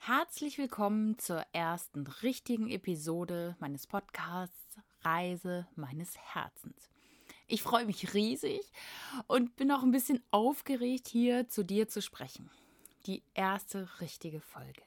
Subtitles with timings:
[0.00, 6.88] Herzlich willkommen zur ersten richtigen Episode meines Podcasts Reise meines Herzens.
[7.46, 8.62] Ich freue mich riesig
[9.26, 12.48] und bin auch ein bisschen aufgeregt, hier zu dir zu sprechen.
[13.06, 14.82] Die erste richtige Folge.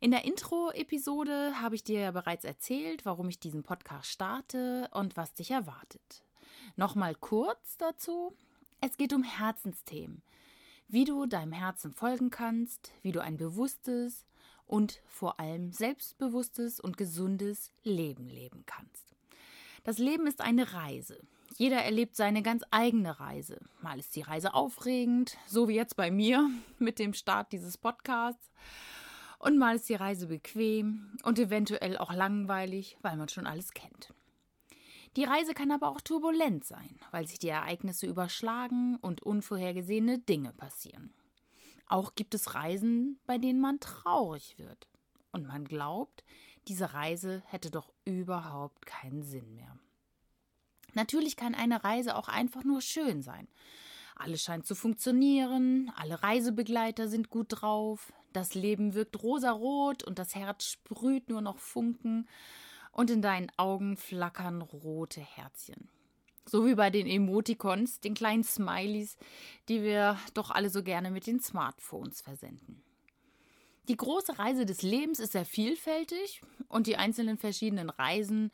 [0.00, 5.16] In der Intro-Episode habe ich dir ja bereits erzählt, warum ich diesen Podcast starte und
[5.16, 6.22] was dich erwartet.
[6.76, 8.36] Nochmal kurz dazu.
[8.80, 10.22] Es geht um Herzensthemen
[10.88, 14.26] wie du deinem Herzen folgen kannst, wie du ein bewusstes
[14.66, 19.14] und vor allem selbstbewusstes und gesundes Leben leben kannst.
[19.84, 21.20] Das Leben ist eine Reise.
[21.56, 23.58] Jeder erlebt seine ganz eigene Reise.
[23.80, 28.50] Mal ist die Reise aufregend, so wie jetzt bei mir mit dem Start dieses Podcasts.
[29.38, 34.12] Und mal ist die Reise bequem und eventuell auch langweilig, weil man schon alles kennt.
[35.18, 40.52] Die Reise kann aber auch turbulent sein, weil sich die Ereignisse überschlagen und unvorhergesehene Dinge
[40.52, 41.12] passieren.
[41.86, 44.86] Auch gibt es Reisen, bei denen man traurig wird
[45.32, 46.22] und man glaubt,
[46.68, 49.76] diese Reise hätte doch überhaupt keinen Sinn mehr.
[50.94, 53.48] Natürlich kann eine Reise auch einfach nur schön sein.
[54.14, 60.36] Alles scheint zu funktionieren, alle Reisebegleiter sind gut drauf, das Leben wirkt rosarot und das
[60.36, 62.28] Herz sprüht nur noch Funken
[62.98, 65.88] und in deinen Augen flackern rote Herzchen.
[66.46, 69.16] So wie bei den Emoticons, den kleinen Smileys,
[69.68, 72.82] die wir doch alle so gerne mit den Smartphones versenden.
[73.86, 78.50] Die große Reise des Lebens ist sehr vielfältig und die einzelnen verschiedenen Reisen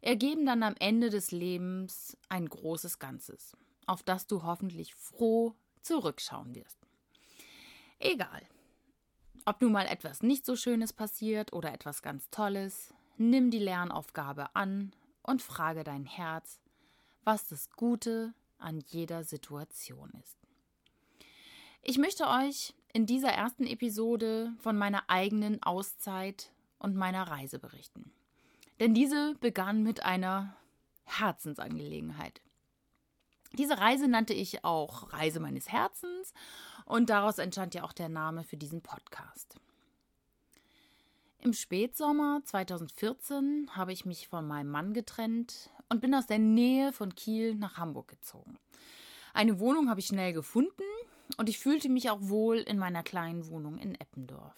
[0.00, 6.54] ergeben dann am Ende des Lebens ein großes Ganzes, auf das du hoffentlich froh zurückschauen
[6.54, 6.78] wirst.
[7.98, 8.42] Egal,
[9.44, 14.54] ob nun mal etwas nicht so Schönes passiert oder etwas ganz Tolles, Nimm die Lernaufgabe
[14.54, 16.60] an und frage dein Herz,
[17.24, 20.38] was das Gute an jeder Situation ist.
[21.82, 28.12] Ich möchte euch in dieser ersten Episode von meiner eigenen Auszeit und meiner Reise berichten.
[28.78, 30.56] Denn diese begann mit einer
[31.04, 32.40] Herzensangelegenheit.
[33.54, 36.32] Diese Reise nannte ich auch Reise meines Herzens
[36.84, 39.56] und daraus entstand ja auch der Name für diesen Podcast.
[41.40, 46.92] Im Spätsommer 2014 habe ich mich von meinem Mann getrennt und bin aus der Nähe
[46.92, 48.58] von Kiel nach Hamburg gezogen.
[49.34, 50.82] Eine Wohnung habe ich schnell gefunden
[51.36, 54.56] und ich fühlte mich auch wohl in meiner kleinen Wohnung in Eppendorf.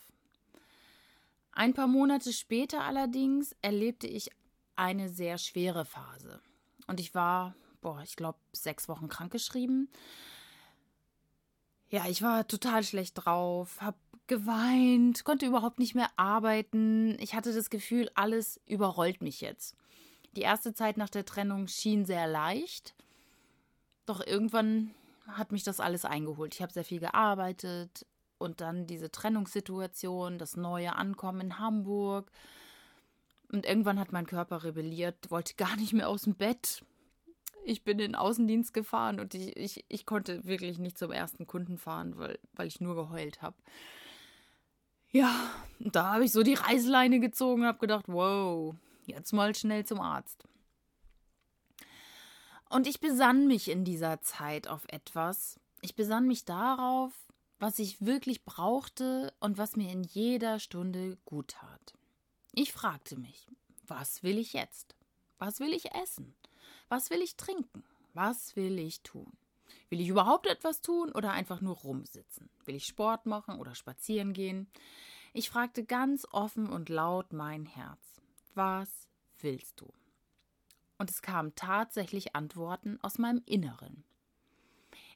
[1.53, 4.31] Ein paar Monate später allerdings erlebte ich
[4.75, 6.41] eine sehr schwere Phase.
[6.87, 9.91] Und ich war, boah, ich glaube, sechs Wochen krankgeschrieben.
[11.91, 13.99] Ja, ich war total schlecht drauf, habe
[14.31, 17.19] geweint, konnte überhaupt nicht mehr arbeiten.
[17.19, 19.77] Ich hatte das Gefühl, alles überrollt mich jetzt.
[20.37, 22.95] Die erste Zeit nach der Trennung schien sehr leicht,
[24.07, 24.95] doch irgendwann
[25.27, 26.55] hat mich das alles eingeholt.
[26.55, 28.07] Ich habe sehr viel gearbeitet
[28.39, 32.31] und dann diese Trennungssituation, das neue Ankommen in Hamburg.
[33.51, 36.85] Und irgendwann hat mein Körper rebelliert, wollte gar nicht mehr aus dem Bett.
[37.65, 41.49] Ich bin in den Außendienst gefahren und ich, ich, ich konnte wirklich nicht zum ersten
[41.49, 43.57] Kunden fahren, weil, weil ich nur geheult habe.
[45.13, 45.51] Ja,
[45.81, 48.75] da habe ich so die Reißleine gezogen und habe gedacht, wow,
[49.07, 50.45] jetzt mal schnell zum Arzt.
[52.69, 55.59] Und ich besann mich in dieser Zeit auf etwas.
[55.81, 57.13] Ich besann mich darauf,
[57.59, 61.95] was ich wirklich brauchte und was mir in jeder Stunde gut tat.
[62.53, 63.49] Ich fragte mich,
[63.89, 64.95] was will ich jetzt?
[65.39, 66.35] Was will ich essen?
[66.89, 67.83] Was will ich trinken?
[68.15, 69.33] Was will ich tun?
[69.89, 72.49] Will ich überhaupt etwas tun oder einfach nur rumsitzen?
[72.65, 74.69] Will ich Sport machen oder spazieren gehen?
[75.33, 78.21] Ich fragte ganz offen und laut mein Herz.
[78.55, 79.09] Was
[79.39, 79.93] willst du?
[80.99, 84.05] Und es kamen tatsächlich Antworten aus meinem Inneren.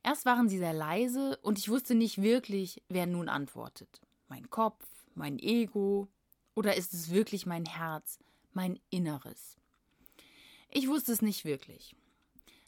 [0.03, 4.01] Erst waren sie sehr leise und ich wusste nicht wirklich, wer nun antwortet.
[4.29, 6.09] Mein Kopf, mein Ego
[6.55, 8.19] oder ist es wirklich mein Herz,
[8.53, 9.57] mein Inneres?
[10.71, 11.95] Ich wusste es nicht wirklich.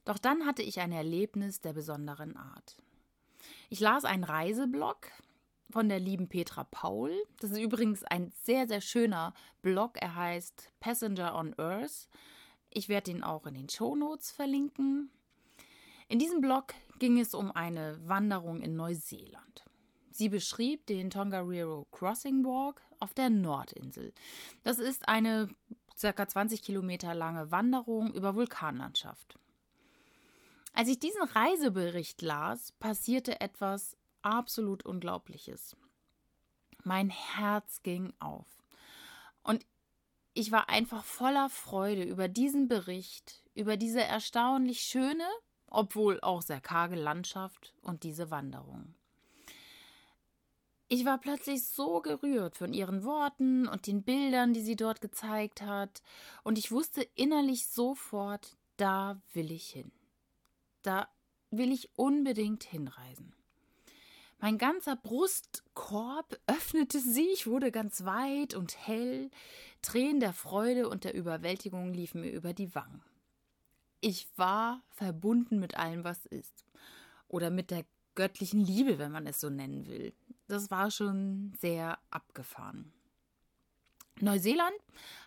[0.06, 2.76] Doch dann hatte ich ein Erlebnis der besonderen Art.
[3.68, 5.10] Ich las einen Reiseblog
[5.68, 7.12] von der lieben Petra Paul.
[7.40, 10.00] Das ist übrigens ein sehr, sehr schöner Blog.
[10.00, 12.08] Er heißt Passenger on Earth.
[12.70, 15.10] Ich werde ihn auch in den Show Notes verlinken.
[16.08, 19.64] In diesem Blog ging es um eine Wanderung in Neuseeland.
[20.12, 24.14] Sie beschrieb den Tongariro Crossing Walk auf der Nordinsel.
[24.62, 25.48] Das ist eine
[26.00, 26.28] ca.
[26.28, 29.36] 20 Kilometer lange Wanderung über Vulkanlandschaft.
[30.76, 35.74] Als ich diesen Reisebericht las, passierte etwas absolut Unglaubliches.
[36.84, 38.44] Mein Herz ging auf.
[39.42, 39.64] Und
[40.34, 45.26] ich war einfach voller Freude über diesen Bericht, über diese erstaunlich schöne,
[45.66, 48.94] obwohl auch sehr karge Landschaft und diese Wanderung.
[50.88, 55.62] Ich war plötzlich so gerührt von ihren Worten und den Bildern, die sie dort gezeigt
[55.62, 56.02] hat,
[56.44, 59.90] und ich wusste innerlich sofort, da will ich hin.
[60.86, 61.08] Da
[61.50, 63.34] will ich unbedingt hinreisen.
[64.38, 69.32] Mein ganzer Brustkorb öffnete sich, wurde ganz weit und hell,
[69.82, 73.02] Tränen der Freude und der Überwältigung liefen mir über die Wangen.
[74.00, 76.64] Ich war verbunden mit allem, was ist.
[77.26, 77.84] Oder mit der
[78.14, 80.14] göttlichen Liebe, wenn man es so nennen will.
[80.46, 82.92] Das war schon sehr abgefahren.
[84.20, 84.74] Neuseeland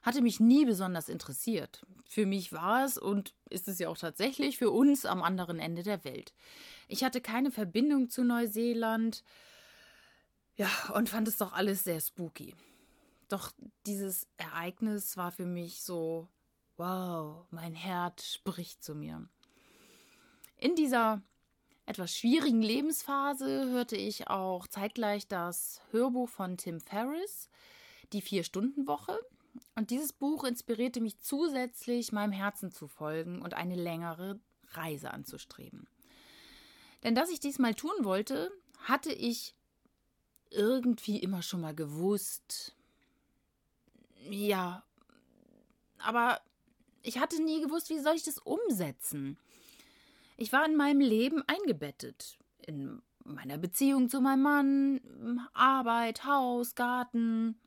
[0.02, 1.86] hatte mich nie besonders interessiert.
[2.06, 5.84] Für mich war es und ist es ja auch tatsächlich für uns am anderen Ende
[5.84, 6.34] der Welt.
[6.88, 9.24] Ich hatte keine Verbindung zu Neuseeland.
[10.56, 12.56] Ja, und fand es doch alles sehr spooky.
[13.30, 13.52] Doch
[13.86, 16.28] dieses Ereignis war für mich so,
[16.78, 19.30] wow, mein Herz spricht zu mir.
[20.58, 21.22] In dieser
[21.86, 27.50] etwas schwierigen Lebensphase hörte ich auch zeitgleich das Hörbuch von Tim Ferriss,
[28.14, 29.20] Die Vier-Stunden-Woche.
[29.76, 34.40] Und dieses Buch inspirierte mich zusätzlich, meinem Herzen zu folgen und eine längere
[34.72, 35.88] Reise anzustreben.
[37.04, 39.56] Denn dass ich dies mal tun wollte, hatte ich
[40.50, 42.76] irgendwie immer schon mal gewusst.
[44.30, 44.84] Ja,
[46.00, 46.42] aber
[47.04, 49.38] ich hatte nie gewusst, wie soll ich das umsetzen.
[50.38, 52.38] Ich war in meinem Leben eingebettet.
[52.66, 57.60] In meiner Beziehung zu meinem Mann, Arbeit, Haus, Garten.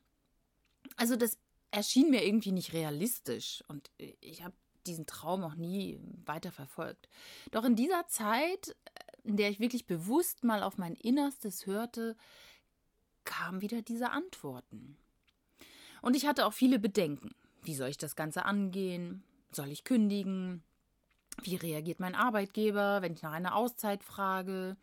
[1.02, 1.36] Also das
[1.72, 3.90] erschien mir irgendwie nicht realistisch und
[4.20, 4.54] ich habe
[4.86, 7.08] diesen Traum auch nie weiter verfolgt.
[7.50, 8.76] Doch in dieser Zeit,
[9.24, 12.16] in der ich wirklich bewusst mal auf mein Innerstes hörte,
[13.24, 14.96] kamen wieder diese Antworten.
[16.02, 17.34] Und ich hatte auch viele Bedenken.
[17.64, 19.24] Wie soll ich das Ganze angehen?
[19.50, 20.62] Soll ich kündigen?
[21.42, 24.76] Wie reagiert mein Arbeitgeber, wenn ich nach einer Auszeit frage?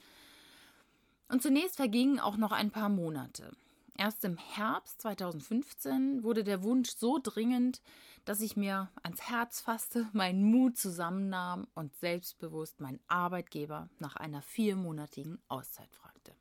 [1.30, 3.56] Und zunächst vergingen auch noch ein paar Monate.
[4.00, 7.82] Erst im Herbst 2015 wurde der Wunsch so dringend,
[8.24, 14.42] dass ich mir ans Herz fasste, meinen Mut zusammennahm und selbstbewusst meinen Arbeitgeber nach einer
[14.42, 16.34] viermonatigen Auszeit fragte.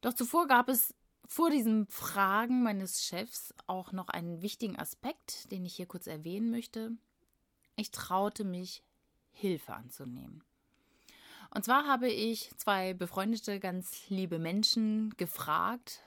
[0.00, 0.94] Doch zuvor gab es
[1.26, 6.50] vor diesem Fragen meines Chefs auch noch einen wichtigen Aspekt, den ich hier kurz erwähnen
[6.50, 6.92] möchte.
[7.76, 8.82] Ich traute mich,
[9.30, 10.42] Hilfe anzunehmen.
[11.54, 16.00] Und zwar habe ich zwei befreundete, ganz liebe Menschen gefragt,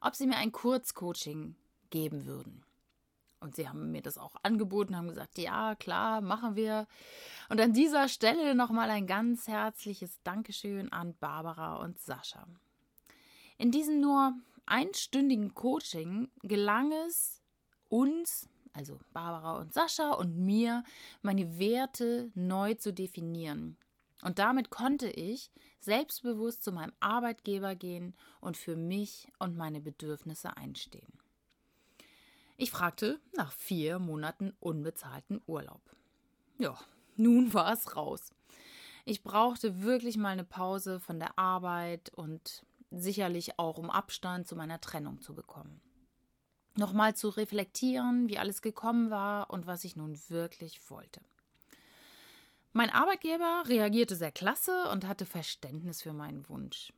[0.00, 1.54] ob sie mir ein Kurzcoaching
[1.90, 2.64] geben würden.
[3.38, 6.86] Und sie haben mir das auch angeboten, haben gesagt, ja, klar, machen wir.
[7.48, 12.46] Und an dieser Stelle nochmal ein ganz herzliches Dankeschön an Barbara und Sascha.
[13.56, 14.34] In diesem nur
[14.66, 17.40] einstündigen Coaching gelang es
[17.88, 20.84] uns also Barbara und Sascha und mir,
[21.22, 23.76] meine Werte neu zu definieren.
[24.22, 25.50] Und damit konnte ich
[25.80, 31.12] selbstbewusst zu meinem Arbeitgeber gehen und für mich und meine Bedürfnisse einstehen.
[32.56, 35.80] Ich fragte nach vier Monaten unbezahlten Urlaub.
[36.58, 36.78] Ja,
[37.16, 38.34] nun war es raus.
[39.06, 44.56] Ich brauchte wirklich mal eine Pause von der Arbeit und sicherlich auch um Abstand zu
[44.56, 45.80] meiner Trennung zu bekommen
[46.76, 51.20] nochmal zu reflektieren, wie alles gekommen war und was ich nun wirklich wollte.
[52.72, 56.92] Mein Arbeitgeber reagierte sehr klasse und hatte Verständnis für meinen Wunsch.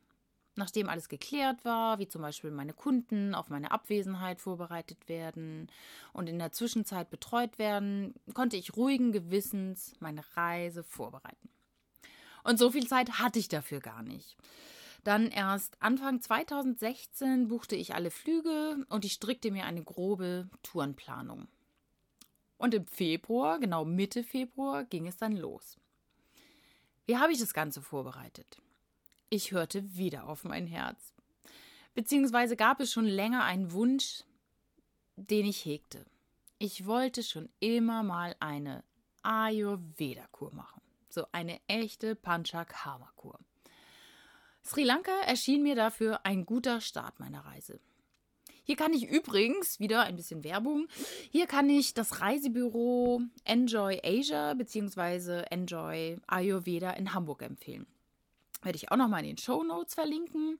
[0.55, 5.67] Nachdem alles geklärt war, wie zum Beispiel meine Kunden auf meine Abwesenheit vorbereitet werden
[6.13, 11.49] und in der Zwischenzeit betreut werden, konnte ich ruhigen Gewissens meine Reise vorbereiten.
[12.43, 14.37] Und so viel Zeit hatte ich dafür gar nicht.
[15.03, 21.47] Dann erst Anfang 2016 buchte ich alle Flüge und ich strickte mir eine grobe Tourenplanung.
[22.63, 25.75] Und im Februar, genau Mitte Februar, ging es dann los.
[27.05, 28.61] Wie habe ich das Ganze vorbereitet?
[29.29, 31.11] Ich hörte wieder auf mein Herz.
[31.93, 34.23] Beziehungsweise gab es schon länger einen Wunsch,
[35.17, 36.05] den ich hegte.
[36.57, 38.85] Ich wollte schon immer mal eine
[39.23, 40.81] Ayurveda-Kur machen.
[41.09, 43.39] So eine echte Panchakarma-Kur.
[44.63, 47.81] Sri Lanka erschien mir dafür ein guter Start meiner Reise.
[48.65, 50.87] Hier kann ich übrigens, wieder ein bisschen Werbung,
[51.29, 55.43] hier kann ich das Reisebüro Enjoy Asia bzw.
[55.49, 57.85] Enjoy Ayurveda in Hamburg empfehlen.
[58.61, 60.59] Werde ich auch nochmal in den Show Notes verlinken.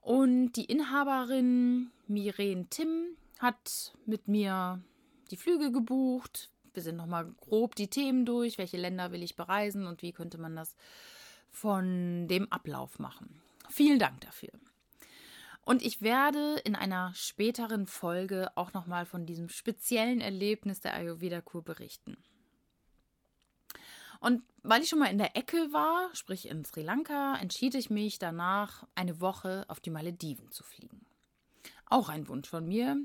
[0.00, 4.80] Und die Inhaberin Miren Tim hat mit mir
[5.30, 6.50] die Flüge gebucht.
[6.74, 10.38] Wir sind nochmal grob die Themen durch, welche Länder will ich bereisen und wie könnte
[10.38, 10.74] man das
[11.50, 13.40] von dem Ablauf machen.
[13.68, 14.50] Vielen Dank dafür.
[15.68, 21.62] Und ich werde in einer späteren Folge auch nochmal von diesem speziellen Erlebnis der Ayurveda-Kur
[21.62, 22.16] berichten.
[24.18, 27.90] Und weil ich schon mal in der Ecke war, sprich in Sri Lanka, entschied ich
[27.90, 31.04] mich danach, eine Woche auf die Malediven zu fliegen.
[31.84, 32.96] Auch ein Wunsch von mir,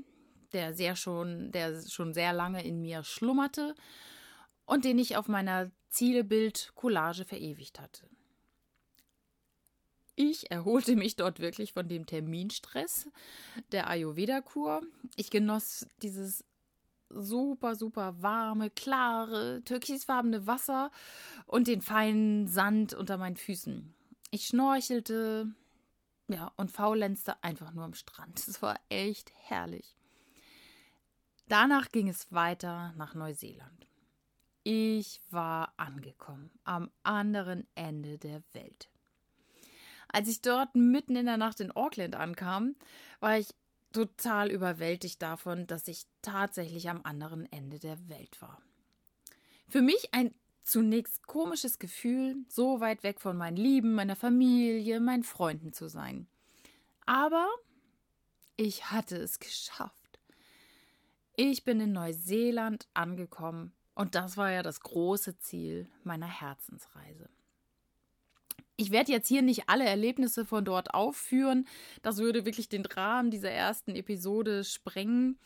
[0.54, 3.74] der sehr schon, der schon sehr lange in mir schlummerte
[4.64, 8.08] und den ich auf meiner Zielebild-Collage verewigt hatte.
[10.16, 13.08] Ich erholte mich dort wirklich von dem Terminstress
[13.72, 14.82] der Ayurveda-Kur.
[15.16, 16.44] Ich genoss dieses
[17.10, 20.90] super, super warme, klare, türkisfarbene Wasser
[21.46, 23.94] und den feinen Sand unter meinen Füßen.
[24.30, 25.52] Ich schnorchelte,
[26.28, 28.38] ja, und faulenzte einfach nur am Strand.
[28.46, 29.96] Es war echt herrlich.
[31.48, 33.86] Danach ging es weiter nach Neuseeland.
[34.62, 38.88] Ich war angekommen am anderen Ende der Welt.
[40.14, 42.76] Als ich dort mitten in der Nacht in Auckland ankam,
[43.18, 43.48] war ich
[43.92, 48.62] total überwältigt davon, dass ich tatsächlich am anderen Ende der Welt war.
[49.66, 55.24] Für mich ein zunächst komisches Gefühl, so weit weg von meinen Lieben, meiner Familie, meinen
[55.24, 56.28] Freunden zu sein.
[57.06, 57.48] Aber
[58.56, 60.20] ich hatte es geschafft.
[61.34, 67.28] Ich bin in Neuseeland angekommen und das war ja das große Ziel meiner Herzensreise.
[68.76, 71.66] Ich werde jetzt hier nicht alle Erlebnisse von dort aufführen.
[72.02, 75.38] Das würde wirklich den Rahmen dieser ersten Episode sprengen.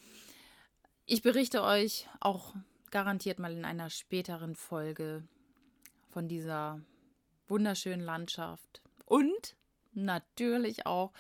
[1.04, 2.54] Ich berichte euch auch
[2.90, 5.24] garantiert mal in einer späteren Folge
[6.10, 6.80] von dieser
[7.48, 9.56] wunderschönen Landschaft und
[9.92, 11.12] natürlich auch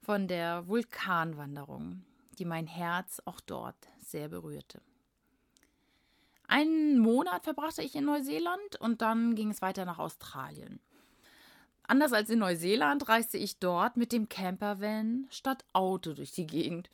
[0.00, 2.04] von der Vulkanwanderung,
[2.38, 4.80] die mein Herz auch dort sehr berührte.
[6.48, 10.80] Einen Monat verbrachte ich in Neuseeland und dann ging es weiter nach Australien.
[11.84, 16.90] Anders als in Neuseeland reiste ich dort mit dem Campervan statt Auto durch die Gegend.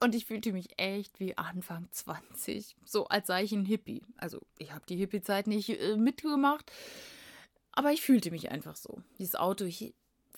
[0.00, 4.02] Und ich fühlte mich echt wie Anfang 20, so als sei ich ein Hippie.
[4.16, 6.70] Also ich habe die Hippie-Zeit nicht äh, mitgemacht,
[7.72, 9.02] aber ich fühlte mich einfach so.
[9.18, 9.66] Dieses Auto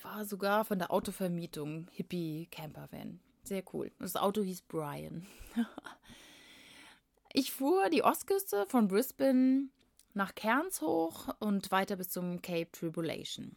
[0.03, 3.21] war sogar von der Autovermietung Hippie Campervan.
[3.43, 3.91] Sehr cool.
[3.99, 5.27] Das Auto hieß Brian.
[7.33, 9.69] ich fuhr die Ostküste von Brisbane
[10.15, 13.57] nach Cairns hoch und weiter bis zum Cape Tribulation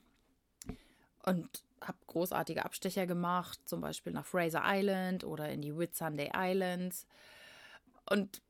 [1.30, 7.06] und habe großartige Abstecher gemacht, zum Beispiel nach Fraser Island oder in die Whitsunday Islands.
[8.10, 8.42] Und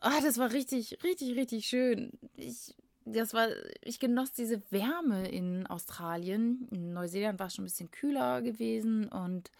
[0.00, 2.12] ah, das war richtig, richtig, richtig schön.
[2.36, 3.48] Ich, das war,
[3.82, 6.68] ich genoss diese Wärme in Australien.
[6.70, 9.50] In Neuseeland war es schon ein bisschen kühler gewesen und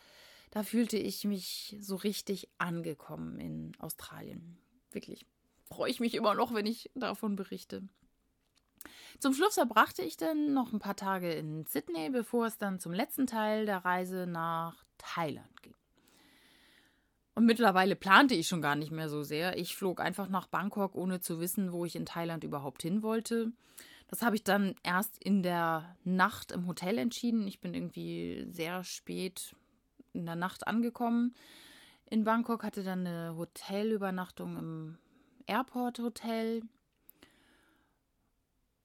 [0.50, 4.58] da fühlte ich mich so richtig angekommen in Australien.
[4.90, 5.26] Wirklich
[5.68, 7.82] freue ich mich immer noch, wenn ich davon berichte.
[9.18, 12.92] Zum Schluss verbrachte ich dann noch ein paar Tage in Sydney, bevor es dann zum
[12.92, 15.74] letzten Teil der Reise nach Thailand ging.
[17.34, 19.56] Und mittlerweile plante ich schon gar nicht mehr so sehr.
[19.58, 23.52] Ich flog einfach nach Bangkok, ohne zu wissen, wo ich in Thailand überhaupt hin wollte.
[24.08, 27.46] Das habe ich dann erst in der Nacht im Hotel entschieden.
[27.46, 29.54] Ich bin irgendwie sehr spät
[30.12, 31.34] in der Nacht angekommen
[32.10, 34.98] in Bangkok, hatte dann eine Hotelübernachtung im
[35.46, 36.62] Airport Hotel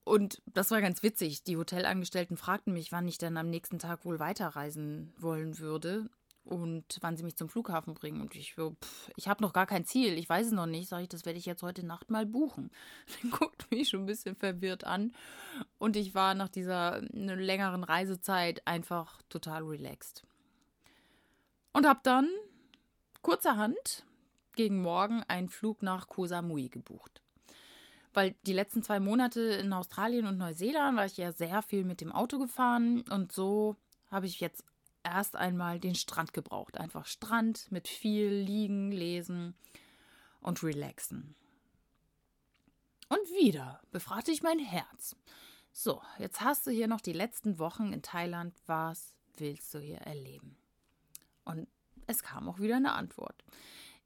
[0.04, 1.44] und das war ganz witzig.
[1.44, 6.10] Die Hotelangestellten fragten mich, wann ich denn am nächsten Tag wohl weiterreisen wollen würde
[6.44, 8.20] und wann sie mich zum Flughafen bringen.
[8.20, 10.90] Und ich pff, ich habe noch gar kein Ziel, ich weiß es noch nicht.
[10.90, 12.70] Sage ich, das werde ich jetzt heute Nacht mal buchen.
[13.22, 15.14] Dann guckt mich schon ein bisschen verwirrt an.
[15.78, 20.22] Und ich war nach dieser längeren Reisezeit einfach total relaxed.
[21.72, 22.28] Und habe dann
[23.22, 24.04] kurzerhand
[24.54, 27.23] gegen morgen einen Flug nach Koh Samui gebucht
[28.14, 32.00] weil die letzten zwei Monate in Australien und Neuseeland war ich ja sehr viel mit
[32.00, 33.76] dem Auto gefahren und so
[34.10, 34.64] habe ich jetzt
[35.02, 36.78] erst einmal den Strand gebraucht.
[36.78, 39.54] Einfach Strand mit viel Liegen, Lesen
[40.40, 41.34] und Relaxen.
[43.08, 45.16] Und wieder befragte ich mein Herz.
[45.72, 48.54] So, jetzt hast du hier noch die letzten Wochen in Thailand.
[48.66, 50.56] Was willst du hier erleben?
[51.44, 51.68] Und
[52.06, 53.44] es kam auch wieder eine Antwort.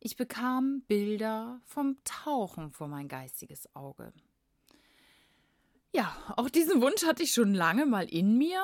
[0.00, 4.12] Ich bekam Bilder vom Tauchen vor mein geistiges Auge.
[5.93, 8.62] Ja, auch diesen Wunsch hatte ich schon lange mal in mir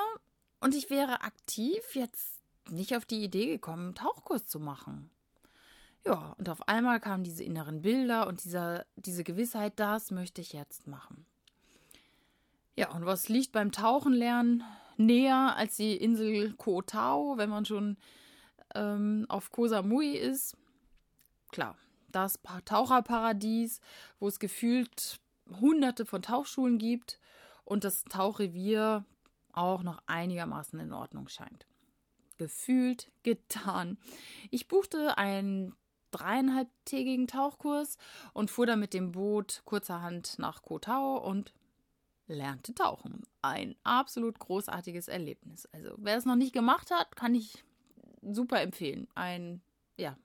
[0.60, 5.10] und ich wäre aktiv jetzt nicht auf die Idee gekommen, einen Tauchkurs zu machen.
[6.06, 10.52] Ja, und auf einmal kamen diese inneren Bilder und dieser, diese Gewissheit, das möchte ich
[10.52, 11.26] jetzt machen.
[12.76, 14.62] Ja, und was liegt beim Tauchen lernen
[14.96, 17.96] näher als die Insel Koh Tao, wenn man schon
[18.74, 20.56] ähm, auf Koh Samui ist?
[21.54, 23.80] Klar, das Taucherparadies,
[24.18, 25.20] wo es gefühlt
[25.60, 27.20] hunderte von Tauchschulen gibt
[27.64, 29.04] und das Tauchrevier
[29.52, 31.66] auch noch einigermaßen in Ordnung scheint.
[32.38, 33.98] Gefühlt getan.
[34.50, 35.76] Ich buchte einen
[36.10, 37.98] dreieinhalbtägigen Tauchkurs
[38.32, 41.54] und fuhr dann mit dem Boot kurzerhand nach Kotau und
[42.26, 43.22] lernte tauchen.
[43.42, 45.66] Ein absolut großartiges Erlebnis.
[45.66, 47.64] Also wer es noch nicht gemacht hat, kann ich
[48.22, 49.06] super empfehlen.
[49.14, 49.62] Ein,
[49.96, 50.16] ja,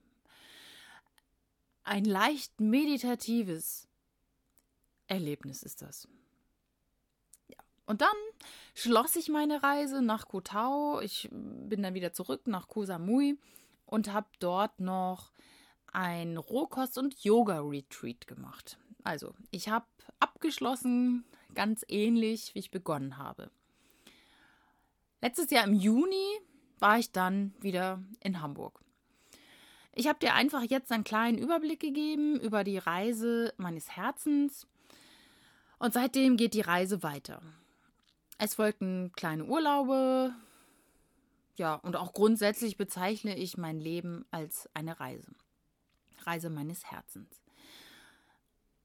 [1.89, 3.87] ein leicht meditatives
[5.07, 6.07] Erlebnis ist das.
[7.87, 8.15] Und dann
[8.75, 11.01] schloss ich meine Reise nach Kotau.
[11.01, 13.39] Ich bin dann wieder zurück nach Koh Samui
[13.87, 15.31] und habe dort noch
[15.91, 18.77] ein Rohkost- und Yoga-Retreat gemacht.
[19.03, 19.87] Also, ich habe
[20.19, 23.49] abgeschlossen, ganz ähnlich, wie ich begonnen habe.
[25.21, 26.39] Letztes Jahr im Juni
[26.77, 28.79] war ich dann wieder in Hamburg.
[29.93, 34.67] Ich habe dir einfach jetzt einen kleinen Überblick gegeben über die Reise meines Herzens
[35.77, 37.41] und seitdem geht die Reise weiter.
[38.37, 40.33] Es folgten kleine Urlaube,
[41.59, 45.29] ja, und auch grundsätzlich bezeichne ich mein Leben als eine Reise.
[46.25, 47.41] Reise meines Herzens.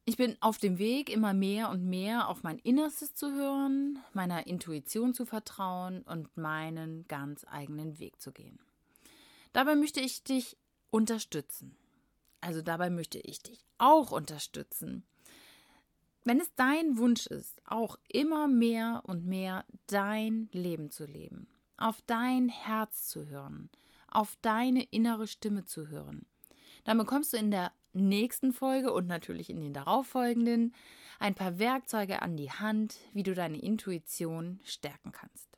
[0.05, 4.49] Ich bin auf dem Weg, immer mehr und mehr auf mein Innerstes zu hören, meiner
[4.49, 8.59] Intuition zu vertrauen und meinen ganz eigenen Weg zu gehen.
[9.53, 10.57] Dabei möchte ich dich
[10.95, 11.77] unterstützen.
[12.41, 15.03] Also dabei möchte ich dich auch unterstützen.
[16.23, 22.01] Wenn es dein Wunsch ist, auch immer mehr und mehr dein Leben zu leben, auf
[22.07, 23.71] dein Herz zu hören,
[24.07, 26.27] auf deine innere Stimme zu hören,
[26.85, 30.77] dann bekommst du in der nächsten Folge und natürlich in den darauffolgenden
[31.19, 35.49] ein paar Werkzeuge an die Hand, wie du deine Intuition stärken kannst.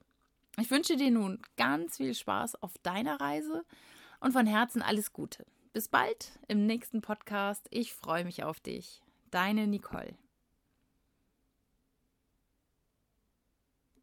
[0.59, 3.67] Ich wünsche dir nun ganz viel Spaß auf deiner Reise
[4.21, 5.47] und von Herzen alles Gute.
[5.73, 7.67] Bis bald im nächsten Podcast.
[7.71, 9.03] Ich freue mich auf dich.
[9.31, 10.15] Deine Nicole.